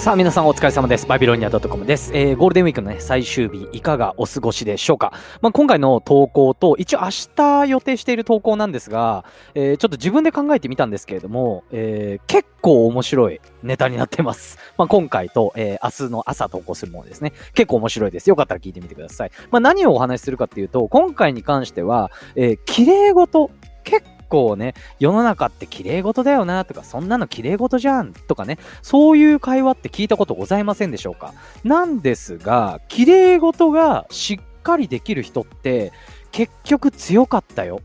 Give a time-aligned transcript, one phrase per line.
[0.00, 1.06] さあ皆さんお疲れ様です。
[1.06, 2.10] バビロニア .com です。
[2.14, 5.12] えー、ゴールデンウィークのね、最終日、いかがお過ごしでしょうか。
[5.42, 14.56] まあ、今回の投稿と、一応明日予定している投稿なんですが、えー、ちょっと自分で考えてみたんですけれども、えー、結構面白いネタになってます。
[14.78, 17.34] まあ、今回と、えー、明日の朝投稿するものですね。
[17.52, 18.30] 結構面白いです。
[18.30, 19.30] よかったら聞いてみてください。
[19.50, 23.50] まあ、何をお話しするかっていうと、今回に関しては、えー、綺麗事、
[23.84, 31.34] 結構ね、世の中って綺麗事だよなとか、そんなの綺麗事じゃんとかね、そういう会話って聞いたことございませんでしょうか？
[31.64, 35.92] なんですが、綺麗事がしっかりできる人って
[36.32, 37.80] 結局強かったよ。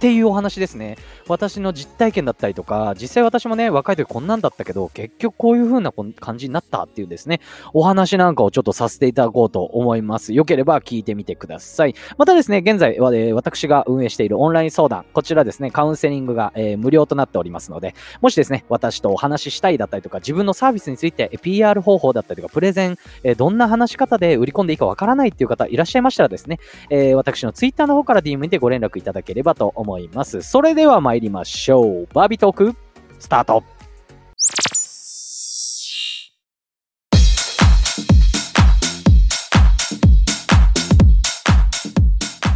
[0.00, 0.96] っていうお話ですね。
[1.28, 7.42] 私の実体験だったりとか、実際私もね、若い時こんなんだったけど、結局こういう風な感じになったっていうですね、
[7.74, 10.32] お話なんかをちょっとさせていただこうと思います。
[10.32, 11.94] よければ聞いてみてください。
[12.16, 29.89] またですね、現在は、え、私が運営しているオンライン相談、こちらですね、カウンセリングが、え、無料となっておりますので、もしですね、私とお話ししたいだったりとか、自分のサービスについて PR 方法だったりとか、プレゼン、え、どんな話し方で売り込んでいいかわからないっていう方いらっしゃいましたらですね、え私の Twitter の方から DM にてご連絡いただければと思います。
[29.90, 32.08] 思いますそれでは参りましょう。
[32.14, 32.76] バービートーク、
[33.18, 33.64] スタート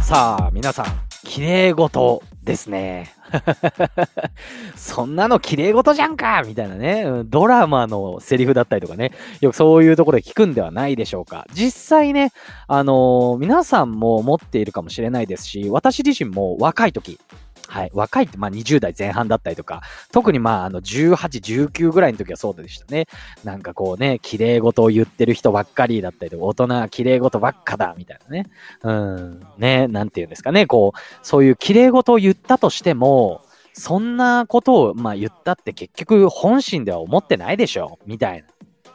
[0.01, 0.85] さあ、皆さん、
[1.27, 3.14] きれいごとですね。
[4.75, 11.45] そんなの綺麗事じゃんかみたいなね、ドラマのセリフだったりとかね、よくそういうところで聞くんではないでしょうか。
[11.53, 12.31] 実際ね、
[12.67, 17.19] あのー、皆さんも持っているかもしれないですし、私自身も若い時、
[17.75, 17.91] はい。
[17.93, 19.81] 若いって、まあ20代前半だったりとか、
[20.13, 23.05] 特にまああの18、19ぐらいの時はそうでしたね。
[23.43, 28.45] なんかこうね、綺麗事を言ってる人ばっかりだったりとか、大人は綺麗事ばっかだ、みたいなね。
[28.81, 29.45] うん。
[29.57, 30.67] ね、なんて言うんですかね。
[30.67, 33.41] こう、そういう綺麗事を言ったとしても、
[33.73, 38.45] そんなことを、まあ言ったって結局本心では思ってないでしょみたい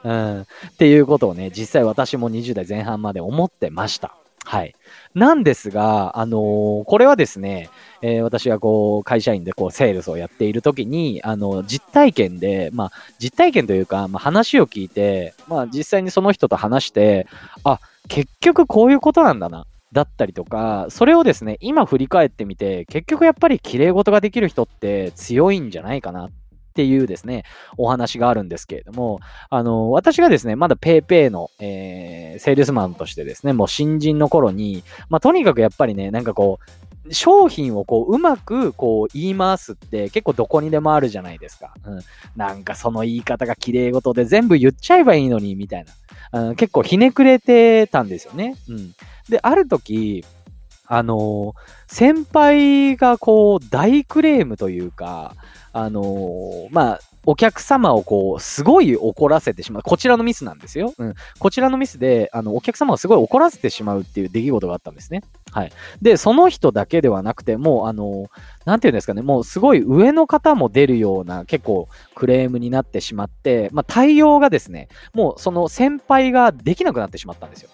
[0.02, 0.10] な。
[0.32, 0.40] うん。
[0.40, 0.46] っ
[0.78, 4.16] ていうことをね、実際私も20代前半まで思ってました。
[4.44, 4.74] はい。
[5.14, 7.68] なんですが、あのー、これはですね、
[8.02, 17.26] えー、私がこう、会社員でこう、セールスをやっているときに、あの、実体験で、まあ、実体験というか、まあ、話を聞いて、まあ、実際にその人と話して、
[17.64, 19.66] あ、結局こういうことなんだな。
[19.92, 26.28] だったりとか、それをですね、今振り返ってみて、結局やっぱり綺麗事ができる人って強いんじゃないかな
[26.70, 27.44] っていうですね、
[27.76, 29.20] お話があるんですけれども、
[29.50, 41.74] あの、私がですね、まだ PayPay の、えー、セールスマンとしてですね、もう新人の頃に、まあ、とにかくやっぱりね、なんかこう、商品をこう、うまくこう言い回すって結構どこにでもあるじゃないですか。
[41.84, 42.00] うん。
[42.36, 45.84] なんかその言い方が綺麗事で全部言っちゃえばいいのに、みたい
[46.32, 46.42] な。
[46.48, 48.56] うん、結構ひねくれてたんですよね。
[48.68, 48.94] うん。
[49.28, 50.24] で、ある時、
[50.86, 51.54] あのー、
[51.86, 55.34] 先輩がこう、大クレームというか、
[55.72, 59.82] あのー、まあ、お客様をこう、すごい怒らせてしまう。
[59.82, 60.94] こちらのミスなんですよ。
[60.96, 61.14] うん。
[61.38, 65.22] こちらのミスで、あの、お客様をすごい怒らせてしまうっていう出来事があったんですね。
[65.52, 65.72] はい。
[66.00, 68.30] で、その人だけではなくて、もう、あの、
[68.64, 77.70] なんていうんですかね、もうすごい上の方も出るような結構クレームになってしまって、まあ、対応がですね、もうその先輩ができなくなってしまったんですよ。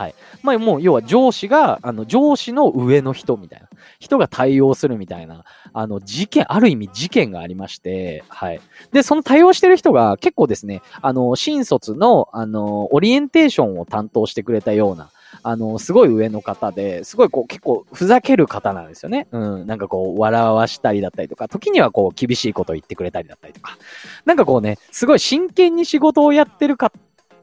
[0.00, 0.14] はい。
[0.42, 3.68] まあもう要は上司が、あの上司の上の人みたいな、
[3.98, 5.44] 人が対応するみたいな、
[5.74, 8.62] あの事件、ある意味事件がありまして、はい。
[8.92, 15.10] で、その対応してる人が結構ですね、あの、新卒の、あの、オリエンテーションを担当してくれたような、
[15.42, 19.28] あの、すごい上の方で、すごいこう結構ふざける方なんですよね。
[19.32, 19.66] うん。
[19.66, 23.76] なんかこう、笑わしたりだったりとか、時にはこう、厳しいことを言ってくれたりだったりとか。
[24.24, 26.90] なんかこうね、すごい真剣に仕事をやってるか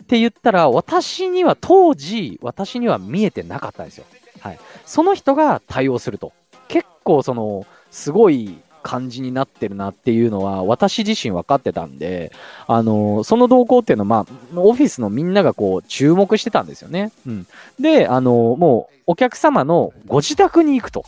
[0.07, 4.05] って言ったら、私には当時、私には見えてなかったんですよ。
[4.39, 4.59] はい。
[4.85, 6.31] その人が対応すると。
[6.69, 12.31] 結構その、すごい感じになってるなっていうのは、私自身分かってたんで、
[12.67, 17.11] あの、その動向っていうのは、まあ、オフィスのみんながこう、注目してたんですよね。
[17.27, 17.47] うん。
[17.77, 21.03] で、あの、もう、お客様のご自宅に行くと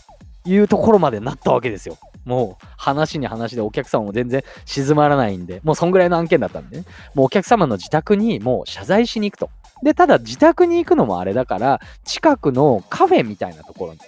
[0.46, 1.98] いうところまでなったわけですよ。
[2.26, 6.86] もう話に話でお客様も全然静まらないんで、もうそんぐらいの案件だったんでね。
[7.16, 9.50] もうお客様の自宅にもう謝罪しに行くと。
[9.84, 14.00] で、ただ自宅に行くのもあれだから、近くのカフェみたいなところに、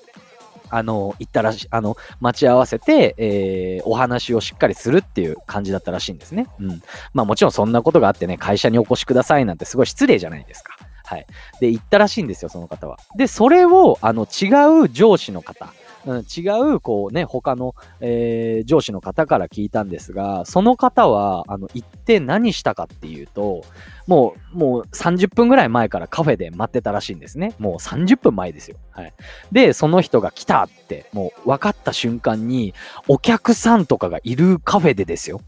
[0.69, 6.47] あの、行ったらしい、あの、待ち合わせて、えー、お話をしっかりするっていう感じだったらしいんですね。
[6.59, 6.81] うん。
[7.13, 10.75] まあもちろんそんなことがあってね、会社にお越しくださいなんてすごい失礼じゃないですか。
[11.03, 11.25] はい。
[11.59, 12.97] で、行ったらしいんですよ、その方は。
[13.17, 14.47] で、それを、あの、違
[14.85, 15.73] う上司の方、
[16.05, 23.63] うん、違う、こうね、他の、えー、上司の方から聞いたんですが、その方は、あの、行って何したかっていうと、
[24.07, 27.53] もう、もう30分ぐらい前からカフェで待ってたらしいんですね。
[27.59, 28.77] もう30分前ですよ。
[28.91, 29.13] はい。
[29.51, 32.73] で、その人が来たって、もう分かった瞬間に、
[33.07, 35.41] お客さんとかがいるカフェでですよ。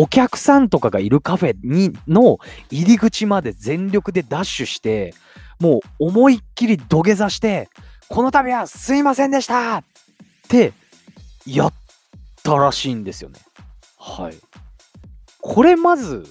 [0.00, 2.38] お客さんとかがいるカフェにの
[2.70, 5.12] 入り口まで全力でダッシュして、
[5.58, 7.68] もう思いっきり土下座して、
[8.08, 9.82] この度はすいませんでした
[11.46, 11.74] やっ
[12.42, 13.38] たらしいんですよね。
[13.98, 14.36] はい。
[15.40, 16.26] これまず、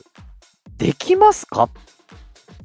[0.78, 1.64] できますか？
[1.64, 1.69] っ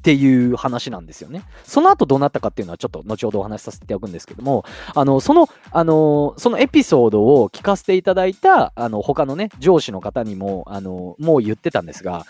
[0.03, 1.45] ていう話なんですよね。
[1.65, 4.65] その後どうなったかっていうのはちょっと後ほどお話しさせておくんですけども、
[4.95, 12.27] あの、その、あの、そのエピソードを聞かせていただいた、あの、他のね、上司の方にも、あの、もう言ってたんですが、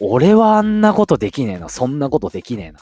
[0.00, 2.80] 俺はあんなことできねえな、そんなことできねえな。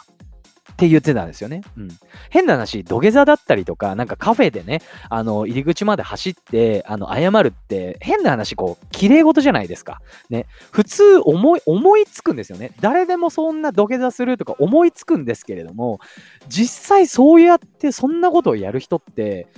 [0.81, 1.61] って言ってたんですよね。
[1.77, 1.89] うん。
[2.31, 4.81] 変な話、土下座だったりとか、なんかカフェでね、
[5.11, 10.01] あの、入り口まで走って、あの、謝るって、変な話、こう、綺麗事じゃないですか。
[10.31, 10.47] ね。
[10.71, 12.73] 普通、思い、思いつくんですよね。
[12.81, 16.01] 誰でもそんな土下座するとか思いつくんですけれども、
[16.49, 19.49] 実際そうやってそんなことをやる人って、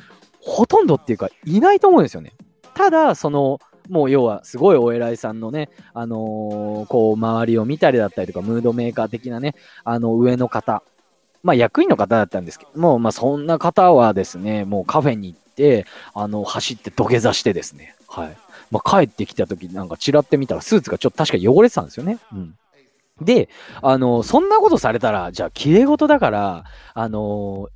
[0.40, 2.32] ほとんどっていうか、いないと思うんですよね。
[2.74, 9.54] ただ、その、もう要はすごいお偉いさんのね、あのー、こう周りを見たりだったりとか、ムードメーカー的なね、
[9.84, 10.82] あの上の方
[11.42, 18.36] まあ役員の方だったんですけども、まあそんな方はですね、もうカフェに行って、あの、走って土下座してですね、はい。
[18.70, 22.18] まあ帰ってきた時なんかちらってみたらスーツがちょっと確か汚れてたんですよね。
[22.32, 22.54] うん。
[23.20, 23.48] で、
[23.82, 27.68] あの、そんなことされたら、じゃあ、綺麗事だから、あの、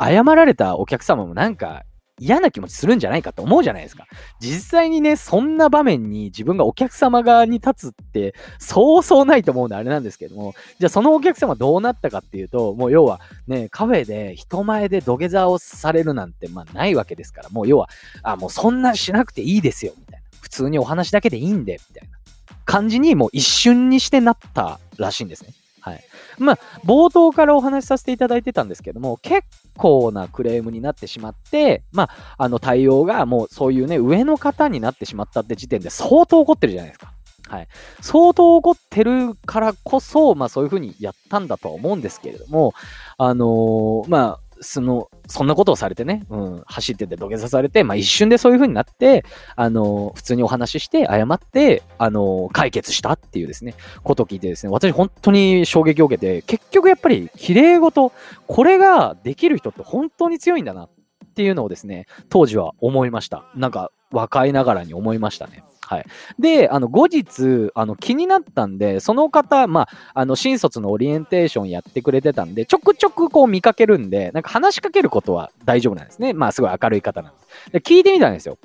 [0.00, 1.84] 謝られたお客様もなんか
[2.20, 4.06] 嫌な気持ちするんじゃないかって思うじゃないですか。
[4.40, 17.88] 実際にね、そんな場面に自分がお客様側に立つって、そうそうないと思うんであれなんですけども、じゃあそのお客様どうなったかっていうと、もう要はね、カフェで人前で土下座をされるなんて、まあないわけですから、もう要は、
[18.22, 20.24] あ、もうそんなしなくていいですよ、みたいな。
[20.40, 22.16] 普通にお話だけでいいんで、みたいな
[22.64, 25.50] 感じにもう一瞬にしてなったらしいんですね。
[25.80, 26.04] はい。
[26.38, 29.46] まあ、冒頭からお話しさせていただいてたんですけども、結
[29.76, 37.12] 構なクレームになってしまって、まあ、あの対応がもうそういうね、上の方になってしまったって時点で相当怒ってるじゃないですか。
[37.48, 37.68] はい。
[38.00, 42.72] 相当怒ってるからこそ、まあそういうふうにやったんだとは思うんですけれども、
[43.18, 49.24] あのー、まあ、その、そんなことをされてね、うん、走ってて土下座されて、まあ一瞬でそういう風になって、
[49.56, 58.12] あの、普通にお話しして、謝って、あの、解決したっていうですね、ことを聞いてですね、私本当に衝撃を受けて、結局やっぱり綺麗事、
[58.46, 60.90] これができる人って本当に強いんだなっ
[61.34, 63.44] ていうのをですね、当時は思いました。
[63.54, 65.64] なんか、若いながらに思いましたね。
[65.86, 66.06] はい。
[66.38, 76.32] で、あの、後日、あの、気になったんで、その方、まあ、あの、新卒のオリエンテーションやってくれてたんで、ちょくちょくこう見かけるんで、なんか話しかけることは大丈夫なんですね。
[76.32, 77.32] まあ、すごい明るい方なん
[77.70, 77.78] で。
[77.78, 78.58] で聞いてみたんですよ。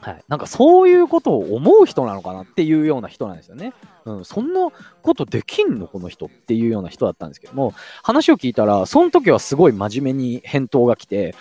[0.00, 0.24] はい。
[0.28, 3.72] なんかそういうことを思う人なのかなっていうような人なんですよね。
[4.04, 4.68] うん、そんな
[5.02, 11.34] ことできんのこの人っていうような人だったんですけども、話を聞いたら、その時はすごい真面目に返答が来て、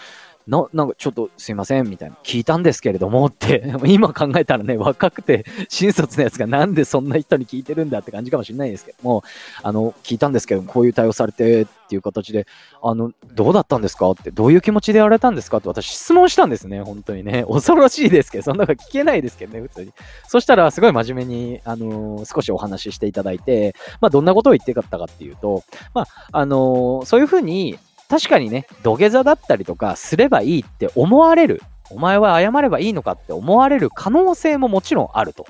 [0.47, 2.17] な、なんかちょっとすいません、みたいな。
[2.23, 9.23] 聞いたんですけれどもって、 今考えたらね、若くて新卒のやつがなんでそんな人に聞いてるんだって感じかもしれないですけども、
[9.61, 12.47] あの、聞いたんですけど、こういう対応されてっていう形で、
[12.81, 17.45] あの、どうだったんですかって、どういう気持ちでやられたんですかって私質問したんですね、本当にね。
[17.49, 19.93] 恐ろしいですけど、そんなの聞けないですけどね、普通に。
[20.27, 25.63] そしたら、すごい真面目に、あのー、少しお話ししていただいて、まあ、どんなことを言ってかったかっていうと、
[25.93, 27.77] まあ、あのー、そういうふうに、
[28.09, 31.61] 確かにね、土下座だったりとかすればいいって思われる。
[31.89, 35.45] お前は謝ればいいのかって思われる可能性ももちろんあると。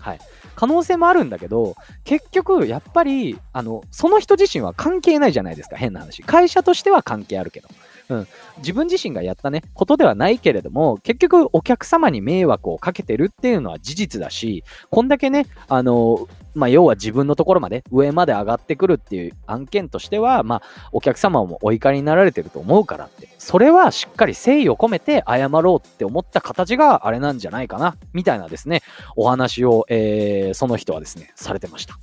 [0.00, 0.18] はい。
[0.54, 1.74] 可能性もあるんだけど、
[2.04, 6.22] 結局、やっぱり、あの、その人自身は関係ないじゃないですか、変な話。
[6.22, 7.68] 会社としては関係あるけど。
[8.08, 8.28] うん。
[8.58, 28.82] 自分自身がやったね、ことではないけれども、結局、お客様に迷惑をかけてるっていうのは事実だし、こんだけね、あの、まあ、要は自分のところまで、上まで上がってくるっていう案件としては、まあ、お客様もお怒りになられてると思うからって、それはしっかり誠意を込めて謝ろうって思った形があれなんじゃないかな、みたいなですね、
[29.16, 31.98] お話を、えー、その人はですね、されてました。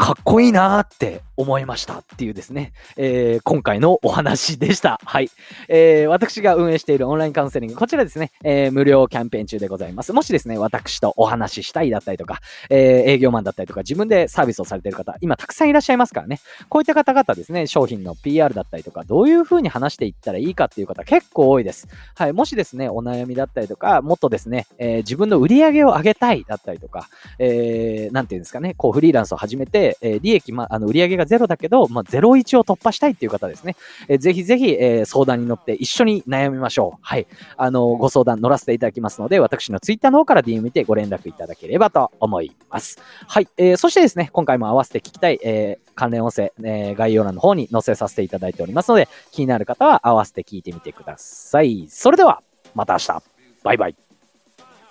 [0.00, 5.00] かっこいいなーって思いましたっていうですね、えー、今回のお話でした。
[5.04, 5.30] はい。
[5.68, 10.12] えー、私が運営しているオンラインカウンセリング、こちらですね、えー、無料キャンペーン中でございます。
[10.12, 21.88] もしですね、私とお話ししたいだったりとか、えー、営業マンだったりとか、自分でサービスをされている方、今たくさんいらっしゃいますからね、こういった方々ですね、商品の PR だったりとか、どういう風に話していったらいいかっていう方結構多いです。
[22.14, 22.32] はい。
[22.34, 33.76] もしですね、お悩みだったりとか、もっとですね、えー、自分の売り上げを上げたいだったりとか、えー、なんていうんですかね、こうフリーランスを始めて、えー、利益、ま、あの、売上がゼロだけど、まあ、01を突破したいっていう方ですね。
[34.08, 36.98] えー、ぜひぜひ、えー、相談に乗って一緒に悩みましょう。
[37.00, 37.26] はい。
[37.56, 42.98] あの、ご相談乗らせていただきますので、私のツイッターの方から DM 見てご連絡いただければと思います。
[43.28, 43.48] はい。
[43.56, 51.86] えー、そしてですね、今回も合わせて聞きたい、えー、関連音声、えー、概要欄の方に載せさせていただいておりますので、気になる方は合わせて聞いてみてください。
[51.88, 52.42] それでは、
[52.74, 53.22] また明日。
[53.62, 54.09] バイバイ。